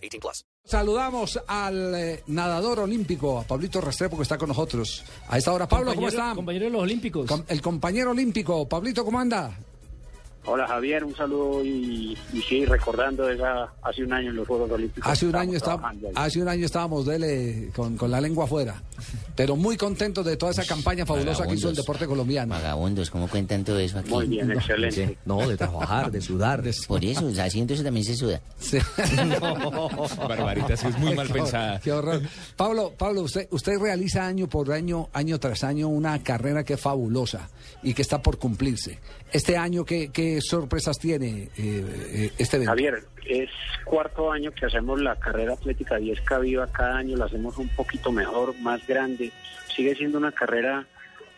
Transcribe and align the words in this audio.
18 0.00 0.20
plus. 0.20 0.44
Saludamos 0.64 1.40
al 1.46 1.94
eh, 1.94 2.22
nadador 2.28 2.80
olímpico, 2.80 3.38
a 3.38 3.44
Pablito 3.44 3.80
Restrepo, 3.80 4.16
que 4.16 4.22
está 4.24 4.38
con 4.38 4.48
nosotros. 4.48 5.04
A 5.28 5.38
esta 5.38 5.52
hora, 5.52 5.68
Pablo, 5.68 5.94
¿cómo 5.94 6.08
está? 6.08 6.34
Compañero 6.34 6.66
de 6.66 6.70
los 6.70 6.82
Olímpicos. 6.82 7.26
Com- 7.26 7.44
el 7.48 7.60
compañero 7.62 8.10
olímpico, 8.10 8.68
Pablito, 8.68 9.04
¿cómo 9.04 9.18
anda? 9.20 9.58
Hola 10.52 10.66
Javier, 10.66 11.04
un 11.04 11.14
saludo 11.14 11.64
y, 11.64 12.18
y 12.32 12.42
sí, 12.42 12.64
recordando 12.64 13.30
esa, 13.30 13.68
hace 13.82 14.02
un 14.02 14.12
año 14.12 14.30
en 14.30 14.36
los 14.36 14.48
Juegos 14.48 14.68
Olímpicos. 14.70 15.08
Hace 15.08 15.26
un 15.26 15.36
año, 15.36 15.52
está- 15.56 15.74
trabajando 15.76 16.08
ahí. 16.08 16.14
hace 16.16 16.42
un 16.42 16.48
año 16.48 16.66
estábamos 16.66 17.06
dele 17.06 17.70
con, 17.76 17.96
con 17.96 18.10
la 18.10 18.20
lengua 18.20 18.46
afuera, 18.46 18.82
pero 19.36 19.54
muy 19.54 19.76
contentos 19.76 20.24
de 20.26 20.36
toda 20.36 20.50
esa 20.50 20.64
campaña 20.66 21.06
fabulosa 21.06 21.46
que 21.46 21.54
hizo 21.54 21.68
el 21.70 21.76
deporte 21.76 22.06
colombiano. 22.06 22.52
Vagabundos, 22.52 23.10
¿cómo 23.10 23.28
cuentan 23.28 23.62
todo 23.64 23.78
eso 23.78 24.00
aquí? 24.00 24.10
Muy 24.10 24.26
bien, 24.26 24.50
excelente. 24.50 25.16
No, 25.24 25.48
de 25.48 25.56
trabajar, 25.56 26.10
de 26.10 26.20
sudar. 26.20 26.62
de- 26.62 26.74
Por 26.88 27.04
eso, 27.04 27.30
haciendo 27.40 27.72
eso 27.74 27.84
también 27.84 28.04
se 28.04 28.16
suda. 28.16 28.40
Sí. 28.58 28.78
Barbarita, 30.28 30.76
sí 30.76 30.86
es 30.88 30.98
muy 30.98 31.14
mal 31.14 31.26
Qué 31.28 31.34
pensada. 31.34 31.68
horror, 31.74 31.80
qué 31.82 31.92
horror. 31.92 32.22
Pablo, 32.56 32.92
Pablo, 32.98 33.22
usted, 33.22 33.46
usted 33.50 33.78
realiza 33.78 34.26
año 34.26 34.48
por 34.48 34.72
año, 34.72 35.08
año 35.12 35.38
tras 35.38 35.64
año, 35.64 35.88
una 35.88 36.20
carrera 36.22 36.64
que 36.64 36.74
es 36.74 36.80
fabulosa 36.80 37.48
y 37.82 37.94
que 37.94 38.02
está 38.02 38.20
por 38.20 38.38
cumplirse. 38.38 38.98
Este 39.32 39.56
año, 39.56 39.84
¿qué, 39.84 40.10
sorpresas 40.46 40.98
tiene 40.98 41.44
eh, 41.44 41.50
eh, 41.56 42.32
este 42.38 42.56
evento? 42.56 42.72
Javier, 42.72 43.04
es 43.26 43.50
cuarto 43.84 44.30
año 44.30 44.52
que 44.52 44.66
hacemos 44.66 45.00
la 45.00 45.16
carrera 45.16 45.54
atlética 45.54 45.98
10K 45.98 46.40
Viva. 46.40 46.66
Cada 46.66 46.98
año 46.98 47.16
la 47.16 47.26
hacemos 47.26 47.58
un 47.58 47.68
poquito 47.68 48.12
mejor, 48.12 48.58
más 48.60 48.86
grande. 48.86 49.32
Sigue 49.74 49.94
siendo 49.94 50.18
una 50.18 50.32
carrera 50.32 50.86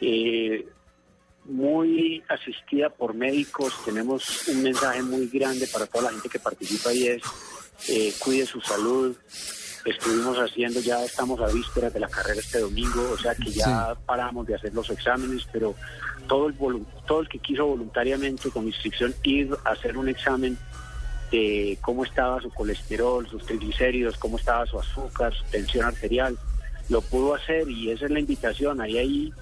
eh, 0.00 0.66
muy 1.44 2.22
asistida 2.28 2.90
por 2.90 3.14
médicos. 3.14 3.74
Tenemos 3.84 4.48
un 4.48 4.62
mensaje 4.62 5.02
muy 5.02 5.28
grande 5.28 5.66
para 5.66 5.86
toda 5.86 6.04
la 6.04 6.10
gente 6.10 6.28
que 6.28 6.38
participa 6.38 6.92
y 6.92 7.08
es 7.08 7.22
eh, 7.88 8.12
cuide 8.18 8.46
su 8.46 8.60
salud. 8.60 9.16
Estuvimos 9.84 10.38
haciendo, 10.38 10.80
ya 10.80 11.04
estamos 11.04 11.40
a 11.40 11.48
vísperas 11.48 11.92
de 11.92 11.98
la 11.98 12.08
carrera 12.08 12.38
este 12.38 12.60
domingo, 12.60 13.10
o 13.12 13.18
sea 13.18 13.34
que 13.34 13.50
ya 13.50 13.96
paramos 14.06 14.46
de 14.46 14.54
hacer 14.54 14.72
los 14.72 14.88
exámenes, 14.90 15.46
pero 15.52 15.74
todo 16.28 16.46
el, 16.46 16.54
todo 17.06 17.20
el 17.20 17.28
que 17.28 17.40
quiso 17.40 17.66
voluntariamente 17.66 18.50
con 18.50 18.66
inscripción 18.66 19.12
ir 19.24 19.50
a 19.64 19.70
hacer 19.70 19.96
un 19.96 20.08
examen 20.08 20.56
de 21.32 21.78
cómo 21.80 22.04
estaba 22.04 22.40
su 22.40 22.50
colesterol, 22.50 23.26
sus 23.28 23.44
triglicéridos, 23.44 24.16
cómo 24.18 24.36
estaba 24.36 24.66
su 24.66 24.78
azúcar, 24.78 25.34
su 25.34 25.44
tensión 25.44 25.84
arterial, 25.84 26.38
lo 26.88 27.00
pudo 27.00 27.34
hacer 27.34 27.68
y 27.68 27.90
esa 27.90 28.04
es 28.04 28.10
la 28.12 28.20
invitación. 28.20 28.80
Ahí 28.80 28.98
hay 28.98 29.32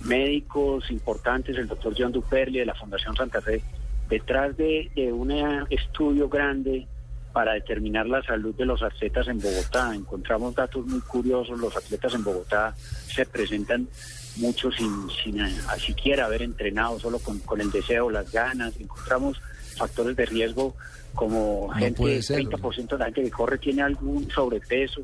médicos 0.00 0.90
importantes, 0.90 1.56
el 1.58 1.68
doctor 1.68 1.94
John 1.98 2.12
Duperli 2.12 2.60
de 2.60 2.66
la 2.66 2.74
Fundación 2.74 3.14
Santa 3.14 3.42
Fe, 3.42 3.62
detrás 4.08 4.56
de, 4.56 4.90
de 4.94 5.12
un 5.12 5.30
estudio 5.68 6.30
grande 6.30 6.86
para 7.32 7.54
determinar 7.54 8.06
la 8.06 8.22
salud 8.22 8.54
de 8.54 8.66
los 8.66 8.82
atletas 8.82 9.28
en 9.28 9.38
Bogotá. 9.38 9.94
Encontramos 9.94 10.54
datos 10.54 10.86
muy 10.86 11.00
curiosos, 11.00 11.58
los 11.58 11.76
atletas 11.76 12.14
en 12.14 12.24
Bogotá 12.24 12.74
se 12.76 13.24
presentan 13.26 13.88
muchos 14.36 14.74
sin, 14.76 15.10
sin 15.10 15.40
eh, 15.40 15.54
siquiera 15.78 16.26
haber 16.26 16.42
entrenado, 16.42 16.98
solo 16.98 17.18
con, 17.18 17.38
con 17.40 17.60
el 17.60 17.70
deseo, 17.70 18.10
las 18.10 18.30
ganas. 18.30 18.78
Encontramos 18.78 19.40
factores 19.76 20.16
de 20.16 20.26
riesgo 20.26 20.74
como 21.14 21.68
No 21.68 21.74
gente, 21.74 22.22
ser. 22.22 22.44
30% 22.44 22.88
de 22.90 22.98
la 22.98 23.04
gente 23.06 23.22
que 23.22 23.30
corre 23.30 23.58
tiene 23.58 23.82
algún 23.82 24.30
sobrepeso. 24.30 25.02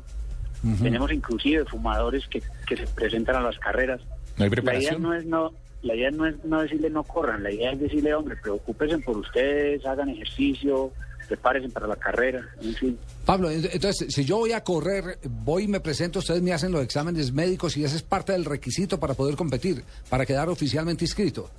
Tenemos 0.81 1.09
inclusive 1.13 1.63
fumadores 1.65 2.27
que, 2.27 2.43
que 2.67 2.75
se 2.75 2.85
presentan 2.87 3.37
a 3.37 3.41
las 3.41 3.57
carreras. 3.59 4.01
¿No 4.37 4.43
hay 4.43 4.49
La 4.49 4.55
idea 4.57 4.63
preparación? 4.63 5.01
no 5.01 5.13
es 5.13 5.25
no, 5.25 5.53
la 5.81 5.95
idea 5.95 6.11
no 6.11 6.25
es 6.25 6.35
no 6.45 6.61
decirle 6.61 6.89
no 6.89 7.03
corran, 7.03 7.43
la 7.43 7.51
idea 7.51 7.71
es 7.71 7.79
decirle, 7.79 8.13
hombre, 8.13 8.35
preocúpense 8.37 8.97
por 8.99 9.17
ustedes, 9.17 9.85
hagan 9.85 10.09
ejercicio, 10.09 10.91
prepárense 11.27 11.69
para 11.69 11.87
la 11.87 11.95
carrera, 11.95 12.47
en 12.61 12.73
fin. 12.75 12.97
Pablo, 13.25 13.51
ent- 13.51 13.69
entonces, 13.71 14.13
si 14.13 14.25
yo 14.25 14.37
voy 14.37 14.51
a 14.51 14.63
correr, 14.63 15.19
voy 15.23 15.63
y 15.63 15.67
me 15.67 15.79
presento, 15.79 16.19
ustedes 16.19 16.41
me 16.41 16.51
hacen 16.53 16.71
los 16.71 16.83
exámenes 16.83 17.31
médicos 17.31 17.77
y 17.77 17.83
ese 17.83 17.97
es 17.97 18.01
parte 18.03 18.31
del 18.33 18.45
requisito 18.45 18.99
para 18.99 19.13
poder 19.13 19.35
competir, 19.35 19.83
para 20.09 20.25
quedar 20.25 20.49
oficialmente 20.49 21.05
inscrito. 21.05 21.49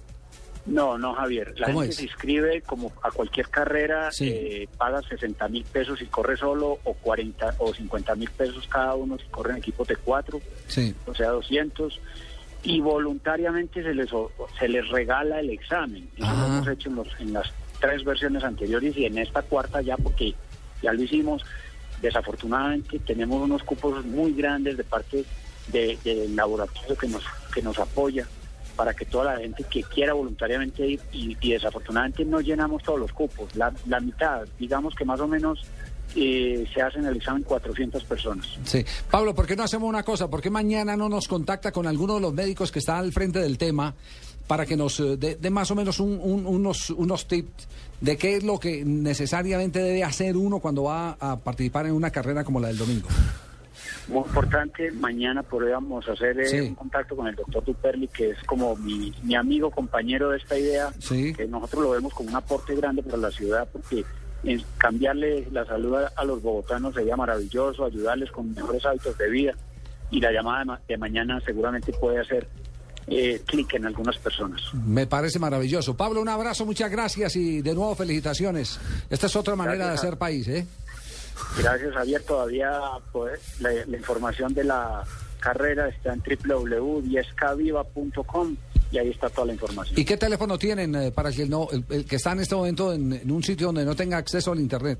No, 0.66 0.98
no, 0.98 1.14
Javier. 1.14 1.54
La 1.58 1.69
¿Cómo 1.69 1.81
gente 1.81 1.92
es? 1.92 1.97
se 1.97 2.02
inscribe 2.04 2.60
como 2.62 2.92
a 3.02 3.10
cualquier 3.10 3.48
carrera, 3.48 4.12
Sí. 4.12 4.28
eh, 4.28 4.69
paga 4.76 5.00
60 5.00 5.48
mil 5.48 5.64
pesos 5.64 5.98
si 5.98 6.04
corre 6.06 6.37
solo 6.37 6.78
o 6.84 6.92
40 6.94 7.54
o 7.58 7.72
50 7.72 8.14
mil 8.14 8.28
pesos 8.31 8.69
cada 8.69 8.94
uno 8.94 9.16
si 9.19 9.25
corren 9.31 9.56
equipos 9.56 9.88
de 9.88 9.97
cuatro, 9.97 10.38
Sí. 10.69 10.94
o 11.06 11.14
sea, 11.14 11.31
200. 11.31 11.98
Y 12.62 12.81
voluntariamente 12.81 13.82
se 13.82 13.94
les, 13.94 14.10
se 14.59 14.69
les 14.69 14.88
regala 14.88 15.41
el 15.41 15.50
examen. 15.50 16.09
Eso 16.16 16.26
Ah. 16.26 16.37
lo 16.41 16.47
hemos 16.54 16.69
hecho 16.69 16.88
en, 16.91 16.97
los- 16.97 17.21
en 17.21 17.32
las 17.32 17.53
tres 17.81 18.04
versiones 18.04 18.44
anteriores 18.44 18.97
y 18.97 19.06
en 19.06 19.16
esta 19.19 19.43
cuarta 19.43 19.81
ya 19.81 19.97
porque 19.97 20.34
ya 20.82 20.93
lo 20.93 21.03
hicimos. 21.03 21.43
Desafortunadamente 22.03 22.99
tenemos 23.00 23.43
unos 23.43 23.62
cupos 23.62 24.04
muy 24.06 24.32
grandes 24.32 24.76
de 24.76 24.84
parte 24.84 25.25
de- 25.69 25.99
del 26.04 26.34
laboratorio 26.34 26.97
que 26.97 27.09
nos, 27.09 27.22
que 27.54 27.62
nos 27.62 27.78
apoya 27.78 28.26
para 28.80 28.94
que 28.94 29.04
toda 29.04 29.34
la 29.34 29.41
gente 29.41 29.62
que 29.64 29.82
quiera 29.82 30.14
voluntariamente 30.14 30.86
ir 30.86 31.00
y, 31.12 31.36
desafortunadamente 31.50 32.24
no 32.24 32.41
llenamos 32.41 32.82
todos 32.82 32.98
los 32.98 33.12
cupos, 33.12 33.54
la, 33.54 33.70
la 33.86 34.00
mitad, 34.00 34.46
digamos 34.58 34.94
que 34.94 35.04
más 35.04 35.20
o 35.20 35.28
menos 35.28 35.60
eh, 36.16 36.66
se 36.72 36.80
hacen 36.80 37.04
el 37.04 37.14
examen 37.14 37.42
400 37.42 38.02
personas. 38.04 38.46
Sí. 38.64 38.82
Pablo, 39.10 39.34
¿por 39.34 39.46
qué 39.46 39.54
no 39.54 39.64
hacemos 39.64 39.86
una 39.86 40.02
cosa? 40.02 40.30
¿Por 40.30 40.40
qué 40.40 40.48
mañana 40.48 40.96
no 40.96 41.10
nos 41.10 41.28
contacta 41.28 41.72
con 41.72 41.86
alguno 41.86 42.14
de 42.14 42.20
los 42.22 42.32
médicos 42.32 42.72
que 42.72 42.78
está 42.78 42.98
al 42.98 43.12
frente 43.12 43.38
del 43.38 43.58
tema 43.58 43.94
para 44.46 44.64
que 44.64 44.78
nos 44.78 44.98
eh, 45.00 45.19
dé 45.19 45.50
más 45.50 45.70
o 45.70 45.74
menos 45.74 46.00
un- 46.00 46.19
un- 46.19 46.46
unos, 46.46 46.88
unos 46.88 47.28
tips 47.28 47.69
de 48.00 48.16
qué 48.16 48.36
es 48.36 48.44
lo 48.44 48.58
que 48.58 48.82
necesariamente 48.82 49.78
debe 49.78 50.04
hacer 50.04 50.38
uno 50.38 50.58
cuando 50.58 50.84
va 50.84 51.19
a 51.20 51.36
participar 51.36 51.84
en 51.84 51.92
una 51.92 52.10
carrera 52.10 52.44
como 52.44 52.60
la 52.60 52.69
del 52.69 52.78
domingo? 52.78 53.08
Muy 54.09 54.25
importante, 54.27 54.91
mañana 54.93 55.43
podríamos 55.43 56.09
hacer 56.09 56.41
eh, 56.41 56.47
Sí. 56.49 56.61
un 56.61 56.75
contacto 56.75 57.15
con 57.16 57.28
el 57.28 57.34
doctor 57.37 57.65
Duperli, 57.65 58.09
que 58.09 58.31
es 58.31 58.38
como 58.44 58.75
mi, 58.77 59.12
mi 59.22 59.34
amigo, 59.34 59.71
compañero 59.71 60.31
de 60.31 60.38
esta 60.38 60.59
idea, 60.59 60.93
Sí. 60.99 61.33
que 61.34 61.47
nosotros 61.47 61.83
lo 61.84 61.91
vemos 61.91 62.12
como 62.15 62.28
un 62.31 62.37
aporte 62.37 62.75
grande 62.75 63.03
para 63.03 63.19
la 63.19 63.31
ciudad, 63.31 63.69
porque 63.72 64.05
cambiarle 64.78 65.47
la 65.53 65.65
salud 65.66 65.97
a, 66.16 66.25
los 66.25 66.43
bogotanos 66.43 66.94
sería 66.94 67.16
maravilloso, 67.16 67.84
ayudarles 67.84 68.31
con 68.31 68.53
mejores 68.55 68.84
hábitos 68.87 69.16
de 69.19 69.28
vida, 69.31 69.55
y 70.11 70.21
la 70.21 70.32
llamada 70.32 70.61
de, 70.61 70.65
ma- 70.65 70.81
de 70.88 70.97
mañana 70.97 71.41
seguramente 71.44 71.93
puede 71.93 72.21
hacer 72.21 72.49
eh, 73.06 73.41
clic 73.47 73.75
en 73.75 73.87
algunas 73.87 74.17
personas. 74.19 74.61
Me 74.87 75.06
parece 75.06 75.38
maravilloso. 75.38 75.97
Pablo, 75.97 76.21
un 76.21 76.28
abrazo, 76.28 76.65
muchas 76.67 76.91
gracias 76.91 77.37
y 77.37 77.61
de 77.61 77.75
nuevo 77.75 77.94
felicitaciones. 77.94 78.78
Esta 79.09 79.27
es 79.27 79.37
otra 79.37 79.56
manera 79.56 79.77
Gracias, 79.77 80.03
de 80.03 80.09
hacer 80.09 80.19
país, 80.19 80.49
¿eh? 80.49 80.67
Gracias, 81.58 81.92
Javier. 81.94 82.22
Todavía 82.22 82.80
pues, 83.12 83.60
la, 83.60 83.70
la 83.86 83.96
información 83.96 84.54
de 84.54 84.64
la 84.64 85.04
carrera 85.40 85.88
está 85.88 86.12
en 86.12 86.20
www.10kviva.com 86.20 88.56
y 88.92 88.98
ahí 88.98 89.10
está 89.10 89.30
toda 89.30 89.46
la 89.46 89.52
información. 89.54 89.98
¿Y 89.98 90.04
qué 90.04 90.16
teléfono 90.16 90.58
tienen 90.58 90.94
eh, 90.94 91.10
para 91.12 91.32
que 91.32 91.46
no, 91.46 91.68
el, 91.72 91.84
el 91.90 92.04
que 92.04 92.16
está 92.16 92.32
en 92.32 92.40
este 92.40 92.54
momento 92.54 92.92
en, 92.92 93.12
en 93.12 93.30
un 93.30 93.42
sitio 93.42 93.68
donde 93.68 93.84
no 93.84 93.94
tenga 93.94 94.18
acceso 94.18 94.52
al 94.52 94.60
Internet? 94.60 94.98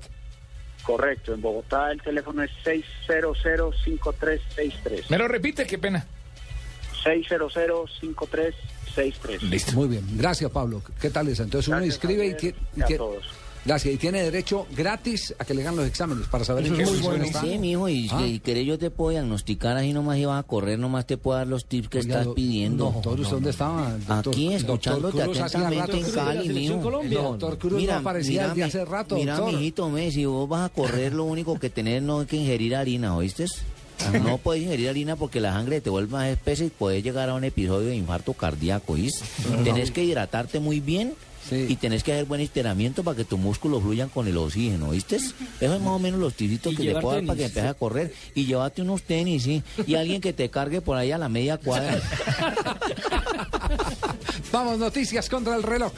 Correcto, 0.83 1.33
en 1.33 1.41
Bogotá 1.41 1.91
el 1.91 2.01
teléfono 2.01 2.43
es 2.43 2.51
600-5363. 3.07 5.09
Me 5.09 5.17
lo 5.17 5.27
repite, 5.27 5.67
qué 5.67 5.77
pena. 5.77 6.05
600-5363. 7.03 9.41
Listo. 9.41 9.73
Muy 9.73 9.89
bien, 9.89 10.05
gracias 10.17 10.49
Pablo. 10.51 10.81
¿Qué 10.99 11.09
tal 11.09 11.27
es? 11.27 11.39
Entonces 11.39 11.67
uno 11.67 11.85
y, 11.85 11.91
Javier, 11.91 12.37
y 12.41 12.55
y 12.79 12.83
a 12.83 12.97
todos. 12.97 13.25
Gracias, 13.63 13.93
y 13.93 13.97
tiene 13.97 14.23
derecho 14.23 14.65
gratis 14.75 15.35
a 15.37 15.45
que 15.45 15.53
le 15.53 15.61
hagan 15.61 15.75
los 15.75 15.85
exámenes 15.85 16.27
para 16.27 16.43
saber 16.43 16.65
en 16.65 16.75
qué 16.77 16.83
muy 16.83 16.97
bueno. 16.99 17.23
está. 17.23 17.41
Sí, 17.41 17.59
mijo, 17.59 17.87
y, 17.89 18.09
Ah. 18.11 18.25
y 18.25 18.39
querés 18.39 18.65
yo 18.65 18.79
te 18.79 18.89
puedo 18.89 19.11
diagnosticar 19.11 19.77
así 19.77 19.93
nomás 19.93 20.17
y 20.17 20.25
vas 20.25 20.39
a 20.39 20.47
correr, 20.47 20.79
nomás 20.79 21.05
te 21.05 21.15
puedo 21.17 21.37
dar 21.37 21.45
los 21.47 21.65
tips 21.65 21.87
que 21.89 21.99
Oiga, 21.99 22.09
estás 22.15 22.25
do- 22.25 22.33
pidiendo. 22.33 22.85
Doctor, 22.85 23.19
¿usted 23.19 23.33
dónde 23.35 23.49
estaba? 23.51 23.91
Doctor- 24.07 24.33
Aquí, 24.33 24.53
escuchándote 24.53 25.21
atentamente 25.21 25.97
en 25.99 26.11
Cali, 26.11 26.49
mijo. 26.49 26.81
Colombia. 26.81 27.19
El 27.19 27.23
doctor 27.25 27.57
Cruz 27.59 27.83
no 27.83 27.93
aparecía 27.93 28.47
desde 28.47 28.63
hace 28.63 28.83
rato, 28.85 29.15
Mira, 29.15 29.35
doctor. 29.37 29.53
mijito, 29.53 29.89
me, 29.91 30.11
si 30.11 30.25
vos 30.25 30.49
vas 30.49 30.65
a 30.65 30.69
correr, 30.73 31.13
lo 31.13 31.25
único 31.25 31.59
que 31.59 31.69
tenés 31.69 32.01
no 32.01 32.23
es 32.23 32.27
que 32.27 32.37
ingerir 32.37 32.75
harina, 32.75 33.15
¿oíste? 33.15 33.45
No 34.23 34.39
puedes 34.39 34.63
ingerir 34.63 34.89
harina 34.89 35.15
porque 35.15 35.39
la 35.39 35.53
sangre 35.53 35.79
te 35.81 35.91
vuelve 35.91 36.11
más 36.13 36.27
espesa 36.29 36.63
y 36.65 36.69
puedes 36.69 37.03
llegar 37.03 37.29
a 37.29 37.35
un 37.35 37.43
episodio 37.43 37.89
de 37.89 37.95
infarto 37.95 38.33
cardíaco, 38.33 38.93
¿oíste? 38.93 39.23
Tenés 39.63 39.91
que 39.91 40.03
hidratarte 40.03 40.59
muy 40.59 40.79
bien 40.79 41.13
Sí. 41.47 41.65
Y 41.69 41.75
tenés 41.75 42.03
que 42.03 42.13
hacer 42.13 42.25
buen 42.25 42.41
estiramiento 42.41 43.03
para 43.03 43.17
que 43.17 43.25
tus 43.25 43.39
músculos 43.39 43.81
fluyan 43.81 44.09
con 44.09 44.27
el 44.27 44.37
oxígeno, 44.37 44.89
¿oíste? 44.89 45.17
Eso 45.17 45.33
es 45.59 45.81
más 45.81 45.93
o 45.93 45.99
menos 45.99 46.19
los 46.19 46.33
tiritos 46.33 46.75
que 46.75 46.83
le 46.83 46.99
puedo 46.99 47.15
dar 47.15 47.25
para 47.25 47.37
que 47.37 47.45
empieces 47.45 47.69
a 47.69 47.73
correr. 47.73 48.13
Y 48.35 48.45
llévate 48.45 48.81
unos 48.81 49.03
tenis, 49.03 49.43
sí. 49.43 49.63
Y 49.87 49.95
alguien 49.95 50.21
que 50.21 50.33
te 50.33 50.49
cargue 50.49 50.81
por 50.81 50.97
ahí 50.97 51.11
a 51.11 51.17
la 51.17 51.29
media 51.29 51.57
cuadra. 51.57 52.01
Vamos, 54.51 54.79
noticias 54.79 55.29
contra 55.29 55.55
el 55.55 55.63
reloj. 55.63 55.93